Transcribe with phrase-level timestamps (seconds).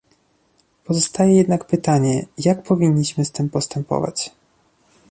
[0.83, 4.31] Pozostaje jednak pytanie, jak powinniśmy z tym postępować